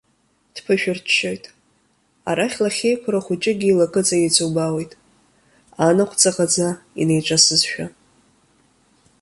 Дԥышәырччоит, 0.53 1.43
арахь 2.29 2.57
лахьеиқәыра 2.63 3.19
хәыҷыкгьы 3.25 3.67
илакыҵа 3.69 4.17
иҵубаауеит, 4.27 4.91
анаҟә 5.85 6.15
ҵаӷаӡа 6.21 6.67
инеиҿысызшәа. 7.01 7.85